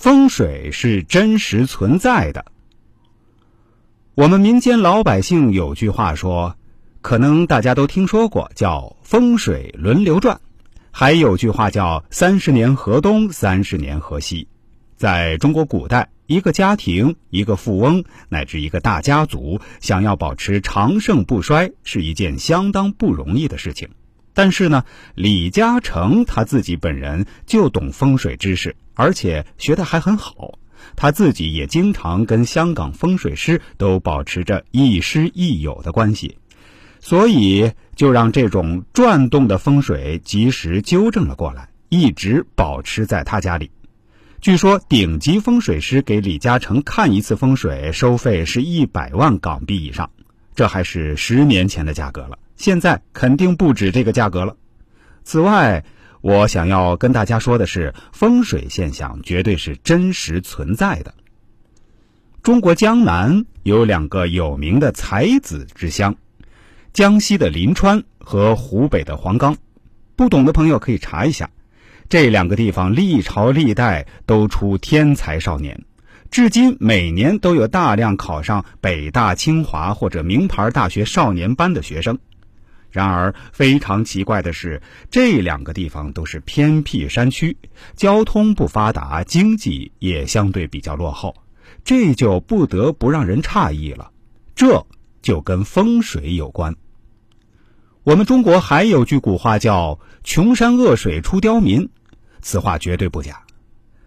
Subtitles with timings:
[0.00, 2.46] 风水是真实存在的。
[4.14, 6.56] 我们民间老百姓有句话说，
[7.02, 10.40] 可能大家都听说过，叫“风水轮流转”，
[10.90, 14.48] 还有句话叫“三十年河东，三十年河西”。
[14.96, 23.90] 在中国古代，一个家庭、一个富翁乃至一个大家族，想要保持长盛不衰，是一件相当不容易的事情。
[24.32, 24.82] 但是呢，
[25.14, 30.58] 李嘉诚他自己本人就懂风水知识，而且学得还很好。
[30.94, 36.36] 他自己也经常跟香港风水师都保持着亦师亦友的关系，
[37.00, 43.70] 所以就让这种转动的风水及时纠正了过来，一直保持在他家里。
[44.42, 50.10] 据说顶级风水师给李嘉诚看一次风水收费是一百万港币以上，
[50.54, 54.56] 这还是十年前的价格了，现在肯定不止这个价格了。
[55.24, 55.84] 此外，
[56.22, 61.14] 我想要跟大家说的是，风水现象绝对是真实存在的。
[62.42, 66.14] 中国江南有两个有名的才子之乡，
[66.92, 69.56] 江西的临川和湖北的黄冈，
[70.14, 71.48] 不懂的朋友可以查一下。
[72.08, 75.84] 这两个地方历朝历代都出天才少年，
[76.30, 82.18] 至今每年都有大量考上北大、清华或者名牌大学少年班的学生。
[82.90, 87.56] 然而，非常奇怪的是，这两个地方都是偏僻山区，
[87.94, 91.34] 交通不发达，经济也相对比较落后，
[91.84, 94.10] 这就不得不让人诧异了。
[94.54, 94.84] 这
[95.22, 96.74] 就跟风水有关。
[98.02, 101.88] 我们中国还有句古话叫“穷山恶水出刁民”。
[102.42, 103.42] 此话绝对不假。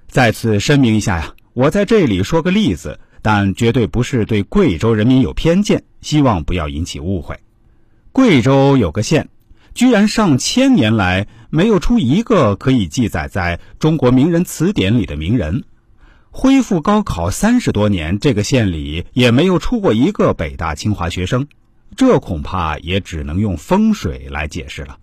[0.08, 7.40] 再次声明一下呀，我在这里说个例子，但绝对不是对贵州人民有偏见，希望不要引起误会。
[8.14, 9.30] 贵州有个县，
[9.74, 15.64] 居然上千年来没有出一个可以记载在中国名人词典里的名人。
[16.30, 21.48] 恢复高考三十多年，这个县里也没有出过一个北大清华学生，
[21.98, 25.00] 这恐怕也只能用风水来解释了。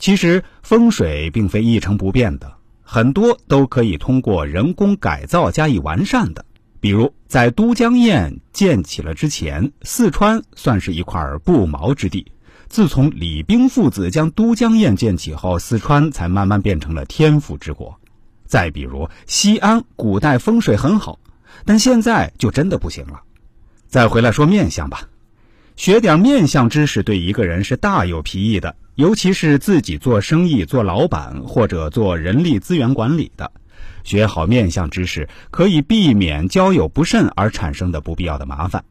[0.00, 6.44] 其实风水并非一成不变的，很多都可以通过人工改造加以完善的。
[6.84, 12.30] 比如在都江堰建起了之前，四川算是一块不毛之地。
[12.68, 17.98] 自从李冰父子将都江堰建起后，四川才慢慢变成了天府之国。
[18.44, 21.18] 再比如西安，古代风水很好，
[21.64, 23.22] 但现在就真的不行了。
[23.86, 25.08] 再回来说面相吧，
[25.76, 28.76] 学点面相知识对一个人是大有裨益的。
[28.96, 33.50] 尤其是自己做生意、做老板或者做人力资源管理的，
[34.04, 38.84] 学好面相知识，可以避免交友不慎而产生的不必要的麻烦。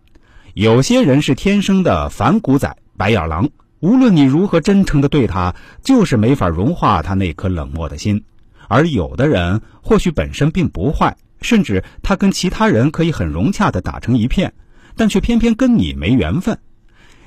[0.53, 3.49] 有些人是天生的反骨仔、白眼狼，
[3.79, 8.25] 无论你如何真诚的对他，就是没法融化他那颗冷漠的心。
[8.67, 14.53] 而有的人或许本身并不坏，甚至他跟其他人可以很融洽的打成一片，
[14.97, 16.59] 但却偏偏跟你没缘分。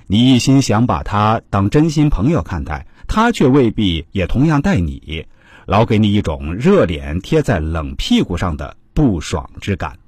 [0.08, 5.26] 你一心想把他当真心朋友看待，他却未必也同样待你，
[5.66, 9.98] 老给你一种热脸贴在冷屁股上的不爽之感。